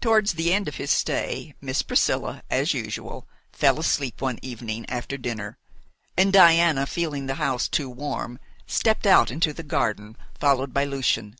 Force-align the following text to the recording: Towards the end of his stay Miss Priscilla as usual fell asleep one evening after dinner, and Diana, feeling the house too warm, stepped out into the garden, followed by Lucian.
Towards 0.00 0.32
the 0.32 0.54
end 0.54 0.68
of 0.68 0.76
his 0.76 0.90
stay 0.90 1.54
Miss 1.60 1.82
Priscilla 1.82 2.42
as 2.48 2.72
usual 2.72 3.28
fell 3.52 3.78
asleep 3.78 4.22
one 4.22 4.38
evening 4.40 4.88
after 4.88 5.18
dinner, 5.18 5.58
and 6.16 6.32
Diana, 6.32 6.86
feeling 6.86 7.26
the 7.26 7.34
house 7.34 7.68
too 7.68 7.90
warm, 7.90 8.38
stepped 8.66 9.06
out 9.06 9.30
into 9.30 9.52
the 9.52 9.62
garden, 9.62 10.16
followed 10.40 10.72
by 10.72 10.84
Lucian. 10.86 11.36